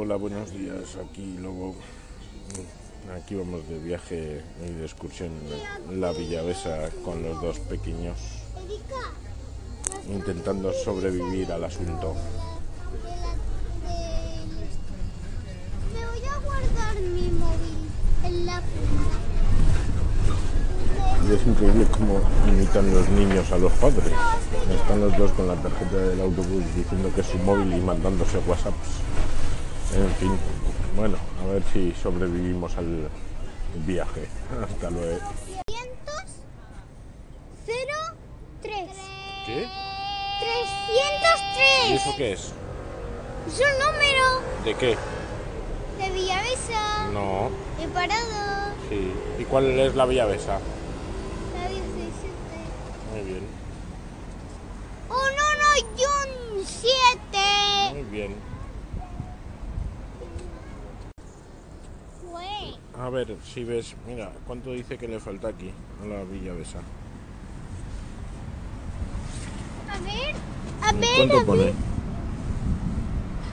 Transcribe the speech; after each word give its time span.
Hola, 0.00 0.14
buenos 0.14 0.52
días. 0.52 0.96
Aquí 1.04 1.36
luego 1.40 1.74
aquí 3.16 3.34
vamos 3.34 3.68
de 3.68 3.80
viaje 3.80 4.44
y 4.64 4.74
de 4.74 4.84
excursión 4.84 5.32
en 5.90 6.00
la 6.00 6.12
Villavesa 6.12 6.88
con 7.04 7.20
los 7.20 7.42
dos 7.42 7.58
pequeños, 7.58 8.16
intentando 10.08 10.72
sobrevivir 10.72 11.50
al 11.50 11.64
asunto. 11.64 12.14
Me 15.92 16.06
voy 16.06 16.28
a 16.28 16.38
guardar 16.46 17.00
mi 17.00 17.30
móvil 17.32 17.90
en 18.22 18.46
la. 18.46 18.62
Y 21.28 21.34
es 21.34 21.44
increíble 21.44 21.88
cómo 21.90 22.20
imitan 22.46 22.94
los 22.94 23.08
niños 23.08 23.50
a 23.50 23.58
los 23.58 23.72
padres. 23.72 24.12
Están 24.72 25.00
los 25.00 25.18
dos 25.18 25.32
con 25.32 25.48
la 25.48 25.56
tarjeta 25.56 25.96
del 25.96 26.20
autobús 26.20 26.62
diciendo 26.76 27.10
que 27.12 27.22
es 27.22 27.26
su 27.26 27.38
móvil 27.38 27.72
y 27.76 27.80
mandándose 27.80 28.38
WhatsApps. 28.46 29.08
En 29.94 30.10
fin, 30.16 30.38
bueno, 30.96 31.16
a 31.42 31.46
ver 31.52 31.62
si 31.72 31.92
sobrevivimos 31.92 32.76
al 32.76 33.08
viaje. 33.86 34.28
Hasta 34.64 34.90
luego. 34.90 35.18
303. 37.64 38.88
¿Qué? 39.46 39.66
303. 40.40 41.90
¿Y 41.90 41.92
eso 41.94 42.14
qué 42.16 42.32
es? 42.32 42.52
Es 43.46 43.60
un 43.60 43.78
número 43.78 44.24
¿De 44.64 44.74
qué? 44.74 44.96
de 45.98 46.10
Villavesa. 46.10 47.08
No, 47.12 47.50
He 47.82 47.88
parado. 47.88 48.72
sí. 48.90 49.12
¿Y 49.38 49.44
cuál 49.44 49.66
es 49.78 49.94
la 49.94 50.04
Villavesa? 50.06 50.58
La 51.54 51.68
17. 51.68 51.82
Muy 53.14 53.22
bien, 53.22 53.42
Oh, 55.10 55.14
no, 55.14 55.46
no, 55.54 55.70
John 55.96 56.62
7. 56.66 57.94
muy 57.94 58.02
bien. 58.04 58.34
Fue. 62.30 62.74
A 63.00 63.10
ver, 63.10 63.36
si 63.44 63.62
ves, 63.64 63.94
mira, 64.06 64.32
¿cuánto 64.46 64.72
dice 64.72 64.98
que 64.98 65.06
le 65.06 65.20
falta 65.20 65.48
aquí 65.48 65.70
a 66.02 66.06
la 66.06 66.24
Villavesa? 66.24 66.80
A 69.88 69.98
ver. 70.00 70.34
A 70.82 70.92
ver, 70.92 71.16
¿Cuánto 71.16 71.38
a 71.38 71.44
pone? 71.44 71.64
ver. 71.64 71.74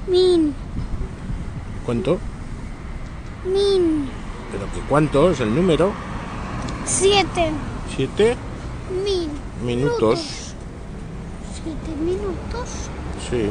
Min. 0.07 0.53
¿Cuánto? 1.85 2.17
Min. 3.45 4.09
¿Pero 4.51 4.65
que 4.73 4.79
cuánto 4.89 5.29
es 5.31 5.39
el 5.39 5.53
número? 5.53 5.91
7. 6.85 7.51
¿Siete 7.95 8.35
Min. 9.03 9.29
minutos? 9.63 10.53
7 11.63 11.77
minutos. 12.03 12.89
Sí, 13.29 13.49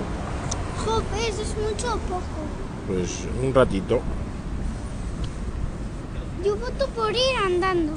Joder, 0.84 1.29
eso 1.31 1.42
es 1.42 1.55
mucho 1.56 1.95
o 1.95 1.98
poco. 1.98 2.23
pues 2.89 3.27
un 3.42 3.55
ratito. 3.55 4.01
Yo 6.45 6.56
voto 6.56 6.87
por 6.89 7.11
ir 7.11 7.37
andando. 7.42 7.92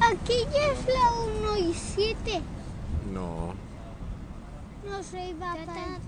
Aquí 0.00 0.46
ya 0.52 0.66
es 0.72 0.86
la 0.86 1.12
1 1.50 1.56
y 1.56 1.74
7. 1.74 2.42
No. 3.12 3.54
No 4.84 5.02
soy 5.02 5.34
papá. 5.34 5.98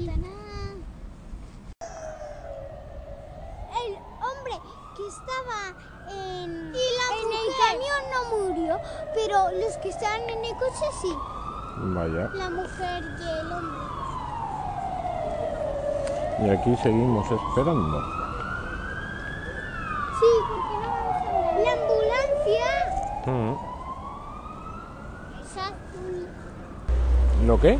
El 3.82 3.96
hombre 4.22 4.54
que 4.96 5.04
estaba 5.08 5.60
en, 6.10 6.50
en 6.50 7.28
el 7.40 7.48
camión 7.58 8.02
no 8.12 8.20
murió, 8.38 8.78
pero 9.14 9.50
los 9.60 9.76
que 9.78 9.88
estaban 9.88 10.22
en 10.22 10.44
el 10.44 10.52
coche 10.52 10.86
sí. 11.02 11.12
Vaya. 11.76 12.30
La 12.34 12.50
mujer 12.50 13.02
y 13.18 13.22
el 13.22 13.52
hombre. 13.52 13.80
Y 16.42 16.50
aquí 16.50 16.76
seguimos 16.82 17.26
esperando. 17.30 18.00
Sí, 20.20 20.32
porque 20.48 20.74
no 20.82 20.88
vamos 20.90 21.16
a 21.16 21.28
andar. 21.28 21.64
La 21.64 21.72
ambulancia 21.72 22.66
Mm. 23.26 23.52
es 25.42 25.56
azul. 25.58 26.28
¿Lo 27.46 27.60
qué? 27.60 27.78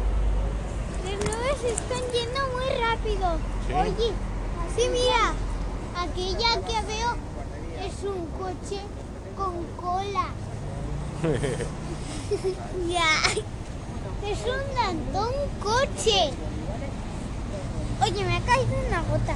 Las 1.05 1.15
nubes 1.25 1.65
están 1.65 2.03
yendo 2.13 2.41
muy 2.55 2.69
rápido. 2.79 3.39
Sí. 3.67 3.73
Oye, 3.73 4.13
sí, 4.77 4.89
mira. 4.93 5.33
Aquella 5.97 6.61
que 6.67 6.87
veo 6.87 7.17
es 7.85 8.05
un 8.05 8.27
coche 8.39 8.81
con 9.37 9.65
cola. 9.77 10.29
ya. 12.89 13.11
Es 14.29 14.39
un 14.45 14.75
dantón 14.75 15.33
coche. 15.63 16.33
Oye, 18.03 18.25
me 18.25 18.37
ha 18.37 18.41
caído 18.41 18.75
una 18.89 19.03
gota. 19.03 19.35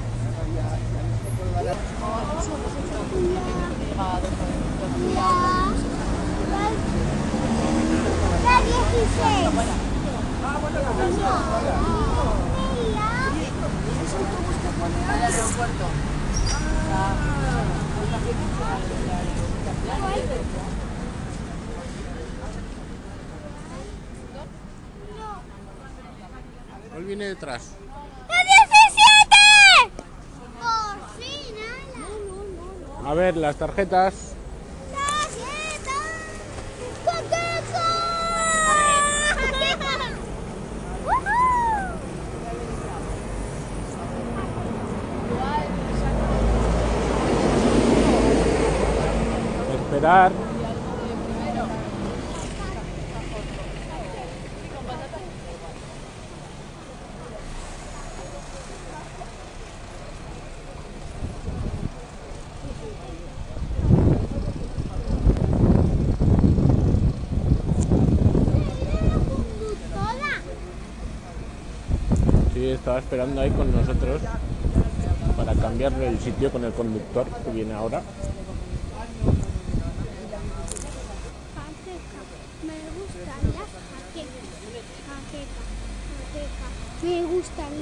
La, 6.54 6.60
la, 17.20 17.34
la, 17.42 17.62
la 18.10 18.20
16. 18.20 20.14
¿Cuál 26.90 27.04
viene 27.04 27.24
detrás? 27.26 27.72
¡La 28.28 28.36
17! 28.44 30.04
Por 30.60 30.98
fin, 31.18 31.54
ala. 33.02 33.10
A 33.10 33.14
ver, 33.14 33.36
las 33.36 33.56
tarjetas. 33.56 34.23
Sí, 50.04 50.10
estaba 72.68 72.98
esperando 72.98 73.40
ahí 73.40 73.50
con 73.52 73.72
nosotros 73.74 74.20
para 75.34 75.54
cambiarle 75.54 76.08
el 76.08 76.18
sitio 76.18 76.52
con 76.52 76.62
el 76.62 76.72
conductor 76.74 77.24
que 77.42 77.50
viene 77.52 77.72
ahora. 77.72 78.02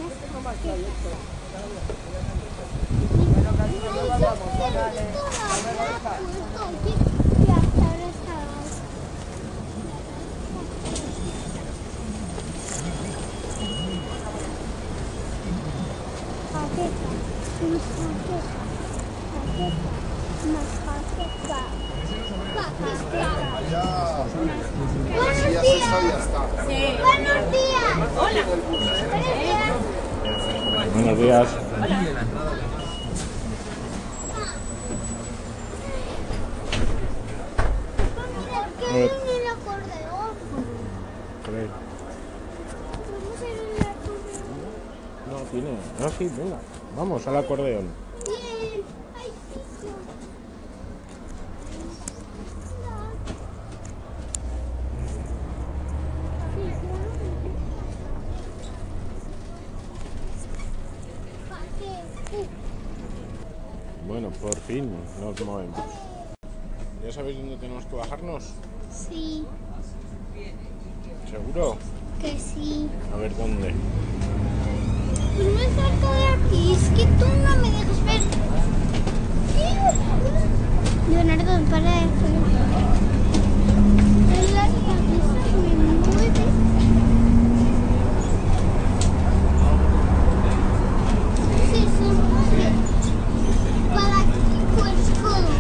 Buenos 0.03 0.63
días. 0.63 1.93
Buenos 27.01 27.53
días. 27.53 27.83
Hola. 28.19 29.62
Buenos 30.95 31.19
días. 31.19 31.49
¿Por 31.49 31.87
qué 38.79 38.93
viene 38.93 39.39
el 39.39 39.47
acordeón? 39.49 40.33
Vamos 43.11 43.41
a 43.41 43.45
ir 43.49 43.57
al 43.81 43.87
acordeón. 43.91 44.53
No, 45.31 45.37
tiene. 45.51 45.71
No, 45.99 46.07
sí, 46.11 46.25
venga. 46.37 46.59
Vamos 46.97 47.27
al 47.27 47.37
acordeón. 47.39 47.87
Bien. 48.27 48.83
Ay, 49.19 49.31
chico. 49.51 49.89
Bueno, 64.07 64.21
por 64.41 64.57
fin 64.61 64.91
nos 65.21 65.41
movemos. 65.45 65.79
¿Ya 67.05 67.13
sabéis 67.13 67.39
dónde 67.39 67.57
tenemos 67.57 67.85
que 67.87 67.97
bajarnos? 67.97 68.53
Sí, 68.91 69.45
¿Seguro? 71.31 71.77
que 72.21 72.39
sí. 72.39 72.89
A 73.13 73.17
ver 73.17 73.37
dónde. 73.37 73.75
Pues 75.35 75.49
no 75.49 75.61
es 75.61 75.75
cerca 75.75 76.13
de 76.13 76.27
aquí, 76.29 76.73
es 76.75 76.89
que 76.91 77.05
tú 77.19 77.27
no 77.43 77.57
me 77.63 77.71
dejas 77.71 78.05
ver. 78.05 78.21
Leonardo, 81.11 81.65
para 81.71 81.91
de 81.91 82.07
La 84.53 84.65
cabeza 84.67 85.43
me 85.57 85.73
mueve. 85.85 86.45
Se 91.71 91.81
supone 91.97 92.69
para 93.95 94.19
aquí 94.21 94.57
pues 94.77 95.01
todo. 95.23 95.53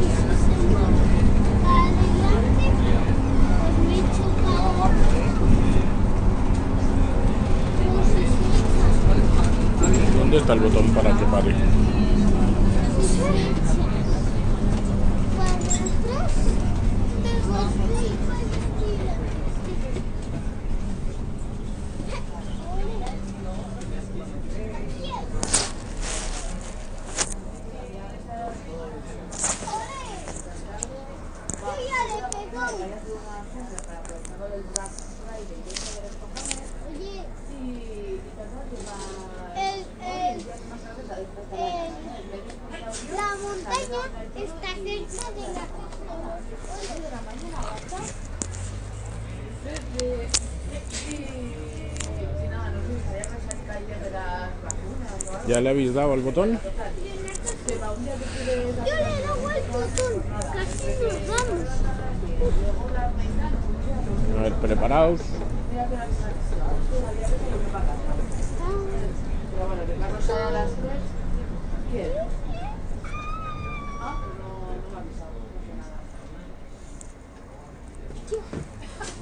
Y 0.00 0.06
si 0.06 0.26
se 0.40 0.54
mueve 0.66 1.20
para 1.62 1.84
adelante, 1.84 2.66
pues 3.60 3.76
me 3.88 3.98
choca 4.16 4.54
o 4.66 4.86
si 8.04 8.22
suelta. 9.04 10.18
¿Dónde 10.18 10.36
está 10.38 10.52
el 10.54 10.60
botón 10.60 10.86
para 10.94 11.10
que 11.18 11.24
pare? 11.26 11.54
Oye, 36.86 37.24
el, 39.80 40.00
el, 40.00 40.34
el, 41.52 41.84
la 43.14 43.28
montaña 43.36 44.02
está 44.36 44.68
cerca 53.40 53.74
de 54.00 54.10
la 54.10 54.50
¿Ya 55.46 55.60
le 55.60 55.68
habéis 55.70 55.92
dado 55.94 56.12
al 56.14 56.20
botón? 56.20 56.58
Yo 56.58 57.74
le 58.46 58.56
doy 58.64 59.44
al 59.52 59.62
botón, 59.70 60.22
casi 60.52 60.90
nos 61.02 61.18
vamos. 61.28 61.68
A 64.38 64.42
ver, 64.42 64.54
preparaos. 64.54 65.20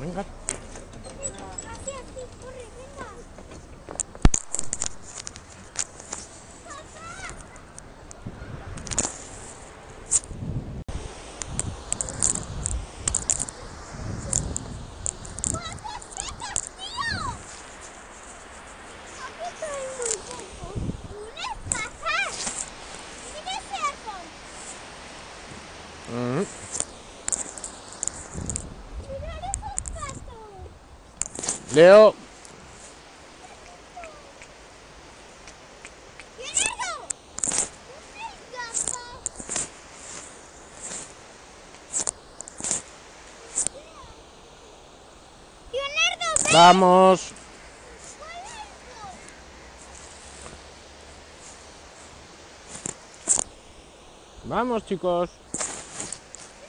Venga. 0.00 0.20
Aquí, 0.20 1.92
aquí, 1.92 2.22
corre, 2.40 2.66
venga. 2.76 3.06
¿Cuántas 15.52 16.00
veces, 16.16 16.58
tío? 16.76 17.12
Aquí 19.22 19.44
estoy 19.52 19.82
muy 19.98 20.14
poco. 20.26 20.66
¡Un 21.12 21.26
pasar! 21.70 22.30
¡Mira 23.32 23.52
ese 23.58 23.76
árbol! 23.90 24.24
Mm. 26.12 26.44
¡Mira 29.08 29.34
esos 29.52 29.78
patos! 29.94 30.52
Leo. 31.74 32.14
Vamos. 46.52 47.32
Vamos, 54.44 54.84
chicos. 54.84 55.30
Yo 55.30 55.38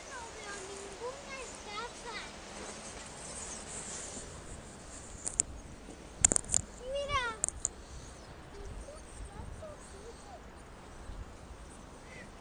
no 0.08 0.20
veo 0.32 0.56
ninguna 0.70 1.36
gafa. 1.68 2.16
Mira. 6.94 7.24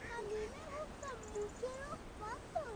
A 0.07 0.17
mí 0.21 0.39
me 0.53 0.63
gustan 0.71 1.17
mucho 1.33 1.67
los 1.81 1.99
patos. 2.21 2.71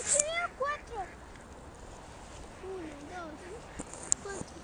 Aquí 0.00 0.18
veo 0.24 0.46
cuatro. 0.58 0.98
Uno, 2.66 2.94
dos, 3.12 3.34
cuatro. 4.24 4.58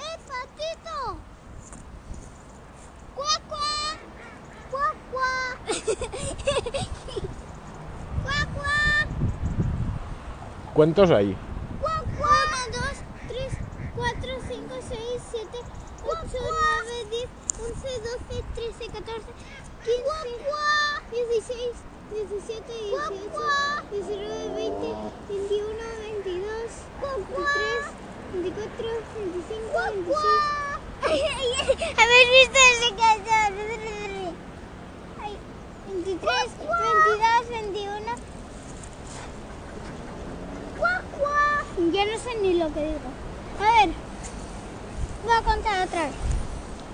¡Eh, 0.00 0.16
patito! 0.26 0.98
¡Cuac, 3.14 3.42
cuac! 3.48 3.98
¡Cuac, 4.70 4.96
cuac! 5.12 5.58
¡Cuac, 8.24 8.48
cuac! 8.54 9.08
¡Cuac, 10.80 12.04
cuac! 12.16 12.48
Uno, 12.56 12.72
dos, 12.72 12.96
tres, 13.28 13.52
cuatro, 13.94 14.30
cinco, 14.48 14.74
seis, 14.88 15.20
siete, 15.30 15.58
ocho, 16.02 16.38
nueve, 16.40 17.04
diez, 17.10 17.28
once, 17.60 17.90
doce, 18.00 18.40
trece, 18.54 18.84
catorce, 18.90 19.28
quince, 19.84 20.40
dieciséis, 21.12 21.76
diecisiete, 22.10 22.72
dieciocho, 22.72 23.44
diecinueve, 23.92 24.54
veinte, 24.56 24.88
veintiuno, 25.28 25.86
veintidós, 26.00 26.72
veintitrés, 27.02 27.84
veinticuatro, 28.32 28.90
veinticinco, 29.20 29.76
veintiséis. 29.84 30.44
¿Habéis 32.00 32.28
visto 32.30 32.58
ese? 32.72 32.88
Ay, 35.20 35.36
23, 35.88 36.24
22, 36.56 37.48
21. 37.50 38.29
Ya 42.00 42.06
no 42.06 42.18
sé 42.18 42.34
ni 42.40 42.54
lo 42.54 42.72
que 42.72 42.80
digo. 42.80 43.10
A 43.60 43.84
ver, 43.84 43.92
voy 45.22 45.34
a 45.34 45.42
contar 45.42 45.86
otra 45.86 46.04
vez. 46.04 46.14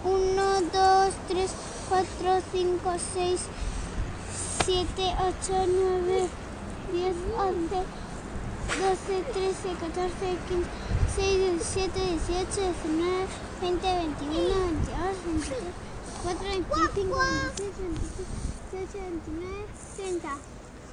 1, 0.05 0.61
2, 0.73 1.15
3, 1.29 1.51
4, 1.89 2.43
5, 2.51 2.93
6, 3.15 3.41
7, 4.65 5.15
8, 5.15 5.67
9, 6.03 6.29
10, 6.93 7.15
11, 7.39 7.87
12, 8.83 9.23
13, 9.33 9.79
14, 9.79 10.11
15, 10.49 10.67
16, 11.15 11.55
17, 11.55 12.01
18, 12.27 12.75
19, 12.83 13.31
20, 13.61 13.87
21, 13.87 14.43
22, 14.59 15.23
23, 15.25 15.63
24, 16.27 16.51
25, 16.51 17.15
26, 17.55 17.79
27, 17.95 18.27
28, 18.73 18.99
29, 19.23 19.71
30. 19.97 20.35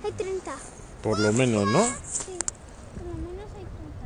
Hay 0.04 0.12
30. 0.12 0.54
Por 1.02 1.18
lo 1.18 1.34
menos, 1.34 1.66
¿no? 1.66 1.82
Sí, 1.82 2.38
por 2.94 3.08
lo 3.08 3.16
menos 3.26 3.50
hay 3.58 3.66
30. 3.66 4.06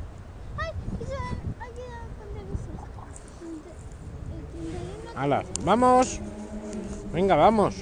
¡Ay! 0.57 0.71
Eso 1.01 1.13
hay 1.59 1.71
que 1.71 1.85
contar 2.17 2.45
esos. 2.47 2.73
El 3.43 3.55
31. 4.51 5.06
Hala, 5.17 5.43
vamos. 5.63 6.19
Venga, 7.11 7.35
vamos. 7.35 7.73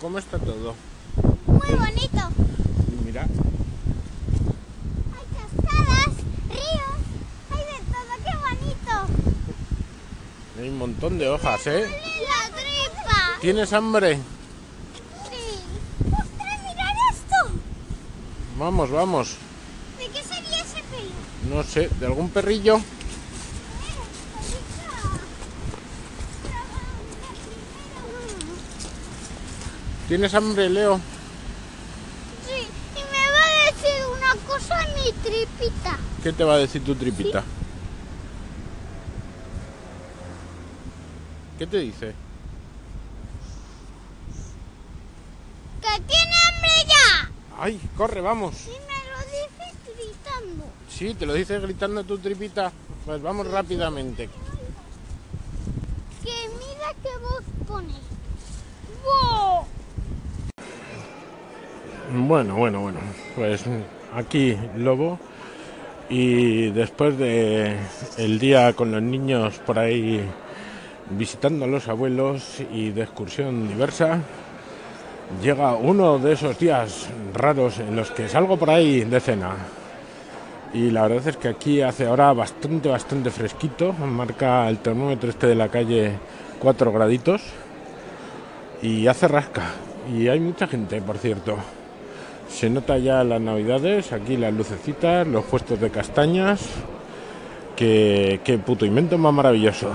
¿Cómo 0.00 0.18
está 0.18 0.36
todo? 0.40 0.74
Muy 1.46 1.74
bonito. 1.78 2.28
Mira, 3.04 3.22
Hay 5.14 5.26
cascadas, 5.38 6.14
ríos, 6.48 6.98
hay 7.52 7.64
de 7.64 7.78
todo. 7.86 8.12
¡Qué 8.24 8.34
bonito! 8.48 8.94
hay 10.58 10.68
un 10.68 10.78
montón 10.78 11.18
de 11.18 11.28
hojas, 11.28 11.66
¿eh? 11.68 11.82
La 11.82 12.50
tripa. 12.52 13.40
¿Tienes 13.40 13.72
hambre? 13.72 14.16
Sí. 15.30 15.60
¡Ostras, 16.10 16.62
mirad 16.64 16.94
esto! 17.12 17.52
Vamos, 18.58 18.90
vamos. 18.90 19.45
¿De 21.46 21.52
qué 21.52 21.62
será 21.62 21.62
No 21.62 21.62
sé, 21.62 21.88
de 22.00 22.06
algún 22.06 22.30
perrillo. 22.30 22.80
¿Tienes 30.08 30.34
hambre, 30.34 30.70
Leo? 30.70 31.00
Sí, 32.46 32.68
y 32.94 33.00
me 33.12 33.32
va 33.32 33.44
a 33.44 33.72
decir 33.72 34.06
una 34.16 34.46
cosa 34.46 34.78
mi 34.94 35.12
tripita. 35.12 35.98
¿Qué 36.22 36.32
te 36.32 36.44
va 36.44 36.54
a 36.54 36.58
decir 36.58 36.84
tu 36.84 36.94
tripita? 36.94 37.42
¿Qué 41.58 41.66
te 41.66 41.78
dice? 41.78 42.14
¡Que 45.80 46.00
tiene 46.02 46.34
hambre 46.48 46.70
ya! 46.86 47.30
¡Ay, 47.58 47.80
corre, 47.96 48.20
vamos! 48.20 48.54
Me. 48.66 48.95
Sí, 50.96 51.12
te 51.12 51.26
lo 51.26 51.34
dice 51.34 51.60
gritando 51.60 52.04
tu 52.04 52.16
tripita. 52.16 52.72
Pues 53.04 53.20
vamos 53.20 53.46
rápidamente. 53.50 54.30
Que 56.24 56.32
mira 56.54 56.94
qué 57.02 57.10
voz 57.20 57.42
pone. 57.68 57.92
¡Wow! 59.04 59.66
Bueno, 62.26 62.56
bueno, 62.56 62.80
bueno. 62.80 63.00
Pues 63.34 63.64
aquí 64.14 64.56
Lobo. 64.78 65.18
Y 66.08 66.70
después 66.70 67.18
de 67.18 67.76
el 68.16 68.38
día 68.38 68.72
con 68.72 68.90
los 68.90 69.02
niños 69.02 69.58
por 69.66 69.78
ahí 69.78 70.26
visitando 71.10 71.66
a 71.66 71.68
los 71.68 71.88
abuelos 71.88 72.62
y 72.72 72.88
de 72.88 73.02
excursión 73.02 73.68
diversa, 73.68 74.20
llega 75.42 75.74
uno 75.74 76.18
de 76.18 76.32
esos 76.32 76.58
días 76.58 77.08
raros 77.34 77.80
en 77.80 77.96
los 77.96 78.10
que 78.12 78.30
salgo 78.30 78.56
por 78.56 78.70
ahí 78.70 79.04
de 79.04 79.20
cena. 79.20 79.56
Y 80.74 80.90
la 80.90 81.02
verdad 81.08 81.28
es 81.28 81.36
que 81.36 81.48
aquí 81.48 81.80
hace 81.80 82.06
ahora 82.06 82.32
bastante, 82.32 82.88
bastante 82.88 83.30
fresquito. 83.30 83.92
Marca 83.92 84.68
el 84.68 84.78
termómetro 84.78 85.30
este 85.30 85.46
de 85.46 85.54
la 85.54 85.68
calle 85.68 86.12
4 86.58 86.92
graditos. 86.92 87.42
Y 88.82 89.06
hace 89.06 89.26
rasca. 89.28 89.62
Y 90.14 90.28
hay 90.28 90.38
mucha 90.38 90.66
gente, 90.66 91.00
por 91.00 91.18
cierto. 91.18 91.56
Se 92.48 92.70
nota 92.70 92.98
ya 92.98 93.24
las 93.24 93.40
navidades, 93.40 94.12
aquí 94.12 94.36
las 94.36 94.52
lucecitas, 94.52 95.26
los 95.26 95.44
puestos 95.44 95.80
de 95.80 95.90
castañas. 95.90 96.60
Qué 97.74 98.60
puto 98.64 98.86
invento 98.86 99.18
más 99.18 99.32
maravilloso. 99.32 99.90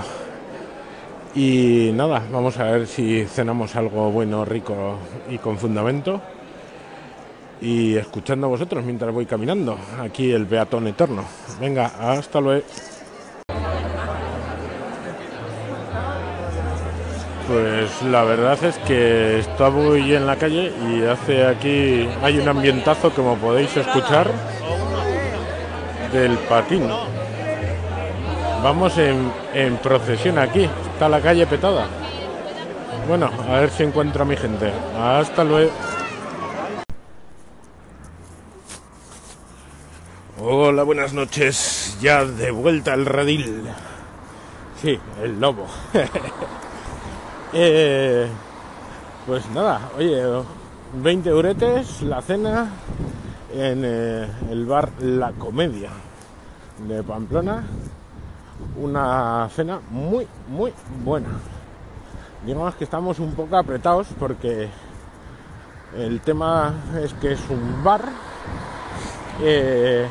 Y 1.34 1.90
nada, 1.94 2.22
vamos 2.30 2.58
a 2.58 2.64
ver 2.64 2.86
si 2.86 3.24
cenamos 3.24 3.74
algo 3.74 4.10
bueno, 4.10 4.44
rico 4.44 4.98
y 5.30 5.38
con 5.38 5.56
fundamento. 5.56 6.20
Y 7.62 7.96
escuchando 7.96 8.48
a 8.48 8.50
vosotros 8.50 8.84
mientras 8.84 9.14
voy 9.14 9.24
caminando. 9.24 9.78
Aquí 10.00 10.32
el 10.32 10.46
peatón 10.46 10.88
eterno. 10.88 11.22
Venga, 11.60 11.92
hasta 12.00 12.40
luego. 12.40 12.66
Pues 17.46 18.02
la 18.10 18.24
verdad 18.24 18.64
es 18.64 18.78
que 18.78 19.38
estoy 19.38 20.14
en 20.14 20.26
la 20.26 20.36
calle 20.36 20.72
y 20.88 21.04
hace 21.04 21.46
aquí, 21.46 22.08
hay 22.22 22.38
un 22.38 22.48
ambientazo 22.48 23.10
como 23.10 23.36
podéis 23.36 23.76
escuchar 23.76 24.28
del 26.12 26.36
patín. 26.38 26.88
Vamos 28.62 28.98
en, 28.98 29.30
en 29.54 29.76
procesión 29.76 30.38
aquí, 30.38 30.68
está 30.92 31.08
la 31.08 31.20
calle 31.20 31.46
petada. 31.46 31.86
Bueno, 33.06 33.30
a 33.48 33.60
ver 33.60 33.70
si 33.70 33.84
encuentro 33.84 34.22
a 34.22 34.26
mi 34.26 34.36
gente. 34.36 34.72
Hasta 34.98 35.44
luego. 35.44 35.70
Hola, 40.40 40.82
buenas 40.82 41.12
noches. 41.12 41.98
Ya 42.00 42.24
de 42.24 42.50
vuelta 42.50 42.94
al 42.94 43.04
redil. 43.04 43.64
Sí, 44.80 44.98
el 45.22 45.38
lobo. 45.38 45.66
Eh, 47.54 48.26
pues 49.26 49.46
nada, 49.50 49.90
oye, 49.98 50.24
20 50.94 51.28
euretes 51.28 52.00
la 52.00 52.22
cena 52.22 52.70
en 53.52 53.82
eh, 53.84 54.26
el 54.50 54.64
bar 54.64 54.90
La 55.00 55.32
Comedia 55.32 55.90
de 56.88 57.02
Pamplona. 57.02 57.62
Una 58.80 59.50
cena 59.54 59.80
muy, 59.90 60.26
muy 60.48 60.72
buena. 61.04 61.28
Digamos 62.46 62.74
que 62.76 62.84
estamos 62.84 63.18
un 63.18 63.34
poco 63.34 63.54
apretados 63.58 64.06
porque 64.18 64.70
el 65.94 66.22
tema 66.22 66.72
es 67.04 67.12
que 67.12 67.32
es 67.32 67.40
un 67.50 67.84
bar 67.84 68.31
eh, 69.44 70.06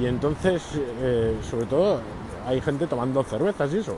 y 0.00 0.06
entonces, 0.06 0.62
eh, 1.00 1.36
sobre 1.48 1.66
todo, 1.66 2.00
hay 2.46 2.60
gente 2.60 2.86
tomando 2.86 3.22
cervezas 3.22 3.72
y 3.72 3.78
eso. 3.78 3.96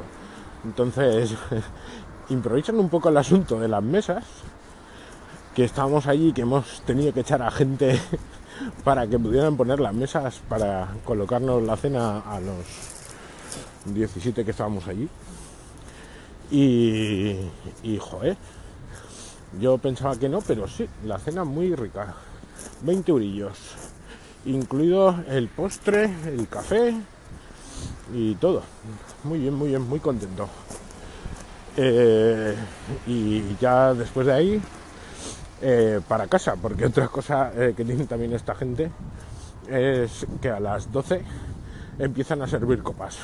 Entonces, 0.64 1.34
improvisan 2.28 2.78
un 2.78 2.90
poco 2.90 3.08
el 3.08 3.16
asunto 3.16 3.58
de 3.58 3.68
las 3.68 3.82
mesas, 3.82 4.24
que 5.54 5.64
estábamos 5.64 6.06
allí, 6.06 6.32
que 6.32 6.42
hemos 6.42 6.82
tenido 6.82 7.12
que 7.14 7.20
echar 7.20 7.40
a 7.40 7.50
gente 7.50 7.98
para 8.84 9.06
que 9.06 9.18
pudieran 9.18 9.56
poner 9.56 9.80
las 9.80 9.94
mesas 9.94 10.40
para 10.48 10.88
colocarnos 11.04 11.62
la 11.62 11.76
cena 11.76 12.18
a 12.20 12.40
los 12.40 12.64
17 13.86 14.44
que 14.44 14.50
estábamos 14.50 14.86
allí. 14.86 15.08
Y, 16.50 17.36
y 17.82 17.98
joder, 17.98 18.36
yo 19.58 19.78
pensaba 19.78 20.16
que 20.16 20.28
no, 20.28 20.40
pero 20.40 20.68
sí, 20.68 20.86
la 21.04 21.18
cena 21.18 21.44
muy 21.44 21.74
rica. 21.74 22.14
20 22.82 23.10
eurillos, 23.10 23.58
incluido 24.46 25.22
el 25.28 25.48
postre, 25.48 26.04
el 26.26 26.48
café 26.48 26.94
y 28.12 28.34
todo. 28.36 28.62
Muy 29.24 29.38
bien, 29.38 29.54
muy 29.54 29.68
bien, 29.68 29.82
muy 29.82 30.00
contento. 30.00 30.48
Eh, 31.76 32.54
y 33.06 33.56
ya 33.60 33.94
después 33.94 34.26
de 34.26 34.32
ahí 34.32 34.62
eh, 35.60 36.00
para 36.06 36.26
casa, 36.26 36.56
porque 36.60 36.86
otra 36.86 37.08
cosa 37.08 37.52
eh, 37.54 37.74
que 37.76 37.84
tiene 37.84 38.06
también 38.06 38.32
esta 38.32 38.54
gente 38.54 38.90
es 39.68 40.26
que 40.40 40.50
a 40.50 40.60
las 40.60 40.92
12 40.92 41.22
empiezan 41.98 42.42
a 42.42 42.46
servir 42.46 42.82
copas. 42.82 43.18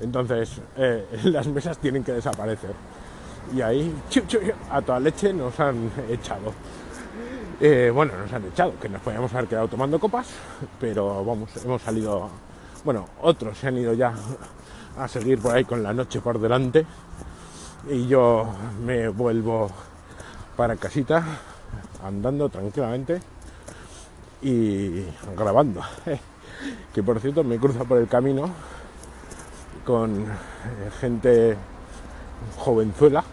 Entonces 0.00 0.60
las 1.24 1.46
mesas 1.48 1.78
tienen 1.78 2.04
que 2.04 2.12
desaparecer. 2.12 2.72
Y 3.54 3.60
ahí 3.60 3.92
a 4.70 4.80
toda 4.82 5.00
leche 5.00 5.32
nos 5.32 5.58
han 5.60 5.90
echado. 6.08 6.52
Eh, 7.66 7.90
bueno, 7.90 8.12
nos 8.18 8.30
han 8.30 8.44
echado, 8.44 8.74
que 8.78 8.90
nos 8.90 9.00
podíamos 9.00 9.32
haber 9.32 9.48
quedado 9.48 9.68
tomando 9.68 9.98
copas, 9.98 10.28
pero 10.78 11.24
vamos, 11.24 11.48
hemos 11.64 11.80
salido, 11.80 12.28
bueno, 12.84 13.08
otros 13.22 13.56
se 13.56 13.68
han 13.68 13.78
ido 13.78 13.94
ya 13.94 14.12
a 14.98 15.08
seguir 15.08 15.40
por 15.40 15.54
ahí 15.54 15.64
con 15.64 15.82
la 15.82 15.94
noche 15.94 16.20
por 16.20 16.38
delante 16.38 16.84
y 17.88 18.06
yo 18.06 18.46
me 18.84 19.08
vuelvo 19.08 19.70
para 20.58 20.76
casita 20.76 21.24
andando 22.04 22.50
tranquilamente 22.50 23.22
y 24.42 25.02
grabando. 25.34 25.80
Que 26.92 27.02
por 27.02 27.18
cierto 27.18 27.44
me 27.44 27.58
cruza 27.58 27.84
por 27.84 27.96
el 27.96 28.08
camino 28.08 28.50
con 29.86 30.20
eh, 30.20 30.26
gente 31.00 31.56
jovenzuela, 32.58 33.24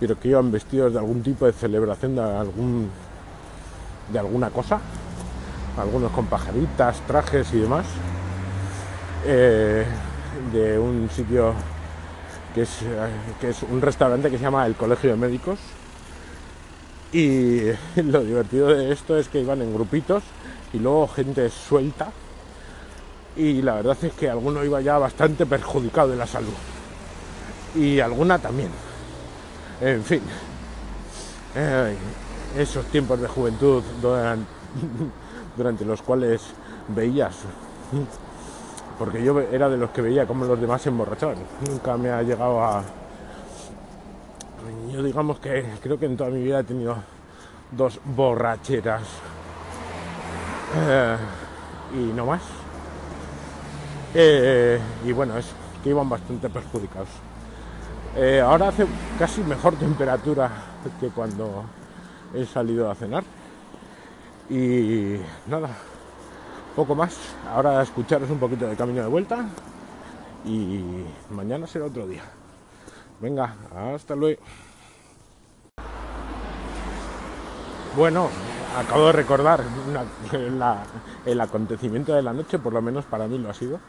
pero 0.00 0.18
que 0.18 0.30
iban 0.30 0.50
vestidos 0.50 0.92
de 0.92 0.98
algún 0.98 1.22
tipo 1.22 1.46
de 1.46 1.52
celebración 1.52 2.16
de 2.16 2.22
algún 2.22 2.90
de 4.12 4.18
alguna 4.18 4.50
cosa, 4.50 4.80
algunos 5.76 6.10
con 6.12 6.26
pajaritas, 6.26 7.00
trajes 7.06 7.52
y 7.52 7.60
demás, 7.60 7.86
eh, 9.24 9.84
de 10.52 10.78
un 10.78 11.08
sitio 11.10 11.54
que 12.54 12.62
es, 12.62 12.82
eh, 12.82 13.08
que 13.40 13.50
es 13.50 13.62
un 13.62 13.80
restaurante 13.80 14.30
que 14.30 14.38
se 14.38 14.44
llama 14.44 14.66
el 14.66 14.74
Colegio 14.74 15.10
de 15.10 15.16
Médicos. 15.16 15.58
Y 17.12 17.62
lo 17.96 18.22
divertido 18.22 18.68
de 18.68 18.92
esto 18.92 19.18
es 19.18 19.28
que 19.28 19.40
iban 19.40 19.62
en 19.62 19.74
grupitos 19.74 20.22
y 20.72 20.78
luego 20.78 21.08
gente 21.08 21.48
suelta. 21.50 22.08
Y 23.36 23.62
la 23.62 23.74
verdad 23.74 23.96
es 24.02 24.12
que 24.12 24.28
alguno 24.28 24.64
iba 24.64 24.80
ya 24.80 24.98
bastante 24.98 25.46
perjudicado 25.46 26.10
de 26.10 26.16
la 26.16 26.26
salud. 26.26 26.54
Y 27.76 28.00
alguna 28.00 28.38
también. 28.38 28.70
En 29.80 30.02
fin. 30.04 30.22
Esos 32.56 32.84
tiempos 32.86 33.20
de 33.20 33.28
juventud 33.28 33.82
duran- 34.02 34.46
durante 35.56 35.84
los 35.84 36.02
cuales 36.02 36.42
veías 36.88 37.34
porque 38.98 39.22
yo 39.24 39.40
era 39.40 39.68
de 39.68 39.76
los 39.78 39.90
que 39.90 40.02
veía 40.02 40.26
cómo 40.26 40.44
los 40.44 40.60
demás 40.60 40.82
se 40.82 40.90
emborrachaban. 40.90 41.36
Nunca 41.68 41.96
me 41.96 42.10
ha 42.10 42.22
llegado 42.22 42.62
a. 42.62 42.82
Yo 44.92 45.02
digamos 45.02 45.38
que 45.38 45.64
creo 45.82 45.98
que 45.98 46.04
en 46.04 46.16
toda 46.18 46.28
mi 46.28 46.42
vida 46.42 46.60
he 46.60 46.64
tenido 46.64 46.96
dos 47.72 47.98
borracheras 48.04 49.02
Eh, 50.76 51.16
y 51.94 52.12
no 52.12 52.26
más. 52.26 52.42
Eh, 54.14 54.78
y 55.04 55.12
bueno, 55.12 55.36
es 55.38 55.46
que 55.82 55.90
iban 55.90 56.08
bastante 56.08 56.48
perjudicados. 56.50 57.08
Eh, 58.16 58.40
ahora 58.44 58.68
hace 58.68 58.86
casi 59.18 59.40
mejor 59.42 59.76
temperatura 59.76 60.50
que 61.00 61.08
cuando 61.08 61.64
he 62.34 62.44
salido 62.46 62.90
a 62.90 62.94
cenar. 62.94 63.24
Y 64.48 65.16
nada, 65.46 65.70
poco 66.74 66.94
más. 66.94 67.16
Ahora 67.48 67.82
escucharos 67.82 68.30
un 68.30 68.38
poquito 68.38 68.66
de 68.66 68.76
camino 68.76 69.02
de 69.02 69.08
vuelta 69.08 69.44
y 70.44 71.04
mañana 71.30 71.66
será 71.66 71.86
otro 71.86 72.06
día. 72.06 72.22
Venga, 73.20 73.54
hasta 73.94 74.16
luego. 74.16 74.40
Bueno, 77.96 78.28
acabo 78.78 79.06
de 79.06 79.12
recordar 79.12 79.60
la- 80.56 80.84
el 81.26 81.40
acontecimiento 81.40 82.14
de 82.14 82.22
la 82.22 82.32
noche, 82.32 82.58
por 82.58 82.72
lo 82.72 82.80
menos 82.80 83.04
para 83.04 83.26
mí 83.26 83.36
lo 83.36 83.50
ha 83.50 83.54
sido, 83.54 83.80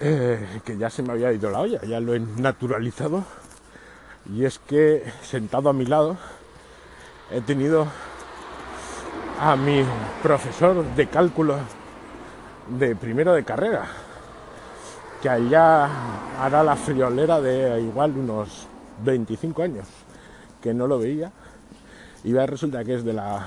eh, 0.00 0.60
que 0.64 0.78
ya 0.78 0.88
se 0.90 1.02
me 1.02 1.12
había 1.12 1.32
ido 1.32 1.50
la 1.50 1.60
olla, 1.60 1.82
ya 1.82 2.00
lo 2.00 2.14
he 2.14 2.20
naturalizado, 2.20 3.24
y 4.32 4.44
es 4.44 4.58
que 4.60 5.04
sentado 5.22 5.68
a 5.68 5.72
mi 5.72 5.86
lado 5.86 6.16
he 7.30 7.40
tenido 7.40 7.86
a 9.40 9.56
mi 9.56 9.84
profesor 10.22 10.84
de 10.94 11.06
cálculo 11.08 11.56
de 12.78 12.94
primero 12.96 13.32
de 13.32 13.44
carrera, 13.44 13.86
que 15.22 15.28
allá 15.28 15.88
hará 16.40 16.62
la 16.62 16.76
friolera 16.76 17.40
de 17.40 17.80
igual 17.80 18.16
unos 18.16 18.66
25 19.04 19.62
años, 19.62 19.86
que 20.60 20.74
no 20.74 20.86
lo 20.86 20.98
veía, 20.98 21.32
y 22.24 22.32
resulta 22.34 22.84
que 22.84 22.96
es 22.96 23.04
de 23.04 23.14
la 23.14 23.46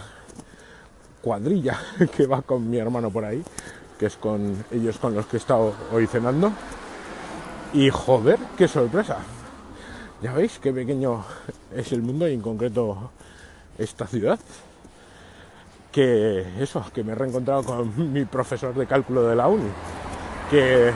cuadrilla 1.21 1.79
que 2.15 2.25
va 2.25 2.41
con 2.41 2.69
mi 2.69 2.77
hermano 2.77 3.09
por 3.11 3.25
ahí, 3.25 3.43
que 3.99 4.07
es 4.07 4.15
con 4.17 4.65
ellos 4.71 4.97
con 4.97 5.13
los 5.13 5.25
que 5.27 5.37
he 5.37 5.39
estado 5.39 5.73
hoy 5.91 6.07
cenando. 6.07 6.51
Y 7.73 7.89
joder, 7.89 8.39
qué 8.57 8.67
sorpresa. 8.67 9.17
Ya 10.21 10.33
veis 10.33 10.59
qué 10.59 10.71
pequeño 10.71 11.23
es 11.75 11.91
el 11.91 12.01
mundo 12.01 12.27
y 12.27 12.33
en 12.33 12.41
concreto 12.41 13.11
esta 13.77 14.07
ciudad. 14.07 14.39
Que 15.91 16.45
eso, 16.59 16.83
que 16.93 17.03
me 17.03 17.11
he 17.11 17.15
reencontrado 17.15 17.63
con 17.63 18.13
mi 18.13 18.25
profesor 18.25 18.73
de 18.73 18.87
cálculo 18.87 19.23
de 19.23 19.35
la 19.35 19.47
uni, 19.47 19.69
que 20.49 20.91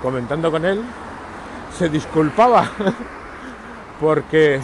comentando 0.00 0.50
con 0.50 0.64
él 0.64 0.82
se 1.76 1.88
disculpaba 1.88 2.70
porque 4.00 4.60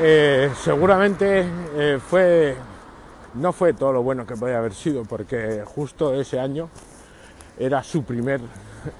eh, 0.00 0.50
seguramente 0.56 1.46
eh, 1.74 1.98
fue 2.04 2.56
no 3.34 3.52
fue 3.52 3.74
todo 3.74 3.92
lo 3.92 4.02
bueno 4.02 4.26
que 4.26 4.36
podía 4.36 4.58
haber 4.58 4.74
sido 4.74 5.04
porque 5.04 5.62
justo 5.64 6.14
ese 6.14 6.40
año 6.40 6.68
era 7.58 7.82
su 7.82 8.02
primer 8.02 8.40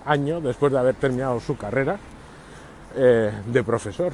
año 0.07 0.41
después 0.41 0.73
de 0.73 0.79
haber 0.79 0.95
terminado 0.95 1.41
su 1.41 1.57
carrera 1.57 1.99
eh, 2.95 3.33
de 3.47 3.65
profesor 3.65 4.13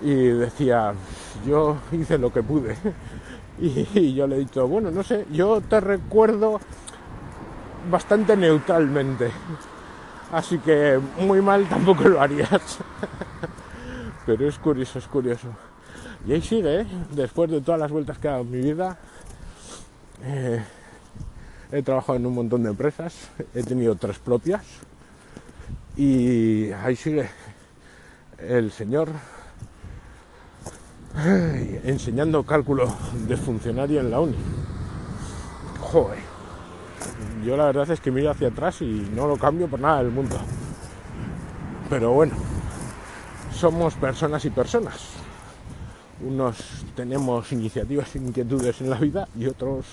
y 0.00 0.14
decía 0.14 0.94
yo 1.46 1.76
hice 1.92 2.18
lo 2.18 2.32
que 2.32 2.42
pude 2.42 2.76
y, 3.60 4.14
yo 4.14 4.26
le 4.26 4.36
he 4.36 4.38
dicho 4.40 4.66
bueno 4.66 4.90
no 4.90 5.02
sé 5.02 5.26
yo 5.30 5.60
te 5.60 5.80
recuerdo 5.80 6.60
bastante 7.90 8.36
neutralmente 8.36 9.30
así 10.32 10.58
que 10.58 11.00
muy 11.18 11.42
mal 11.42 11.68
tampoco 11.68 12.08
lo 12.08 12.20
harías 12.20 12.78
pero 14.26 14.48
es 14.48 14.58
curioso 14.58 14.98
es 14.98 15.06
curioso. 15.06 15.48
Y 16.26 16.32
ahí 16.32 16.42
sigue, 16.42 16.82
¿eh? 16.82 16.86
después 17.12 17.50
de 17.50 17.60
todas 17.62 17.80
las 17.80 17.90
vueltas 17.90 18.18
que 18.18 18.28
he 18.28 18.30
dado 18.30 18.42
en 18.42 18.50
mi 18.50 18.60
vida, 18.60 18.98
eh, 20.22 20.62
he 21.72 21.82
trabajado 21.82 22.16
en 22.18 22.26
un 22.26 22.34
montón 22.34 22.62
de 22.62 22.70
empresas, 22.70 23.30
he 23.54 23.62
tenido 23.62 23.94
tres 23.96 24.18
propias 24.18 24.62
y 25.96 26.70
ahí 26.72 26.94
sigue 26.94 27.30
el 28.38 28.70
señor 28.70 29.08
enseñando 31.84 32.42
cálculo 32.44 32.92
de 33.26 33.36
funcionario 33.36 34.00
en 34.00 34.10
la 34.10 34.20
uni. 34.20 34.36
Joder, 35.80 36.18
yo 37.44 37.56
la 37.56 37.66
verdad 37.66 37.90
es 37.90 38.00
que 38.00 38.10
miro 38.10 38.30
hacia 38.30 38.48
atrás 38.48 38.82
y 38.82 39.10
no 39.14 39.26
lo 39.26 39.36
cambio 39.36 39.68
por 39.68 39.80
nada 39.80 40.02
del 40.02 40.12
mundo. 40.12 40.36
Pero 41.88 42.12
bueno, 42.12 42.34
somos 43.52 43.94
personas 43.94 44.44
y 44.44 44.50
personas 44.50 45.20
unos 46.22 46.56
tenemos 46.94 47.50
iniciativas 47.52 48.14
e 48.14 48.18
inquietudes 48.18 48.80
en 48.80 48.90
la 48.90 48.98
vida 48.98 49.28
y 49.36 49.46
otros 49.46 49.86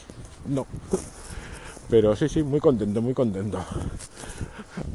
no. 0.47 0.65
Pero 1.89 2.15
sí, 2.15 2.27
sí, 2.27 2.43
muy 2.43 2.59
contento, 2.59 3.01
muy 3.01 3.13
contento. 3.13 3.63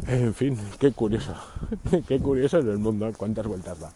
En 0.07 0.35
fin, 0.35 0.59
qué 0.79 0.93
curioso. 0.93 1.35
Qué 2.09 2.21
curioso 2.21 2.59
en 2.59 2.69
el 2.69 2.79
mundo, 2.79 3.11
cuántas 3.17 3.47
vueltas 3.47 3.81
da. 3.81 3.93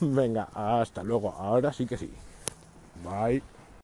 Venga, 0.00 0.48
hasta 0.54 1.02
luego. 1.02 1.32
Ahora 1.32 1.72
sí 1.72 1.86
que 1.86 1.96
sí. 1.96 2.10
Bye. 3.04 3.42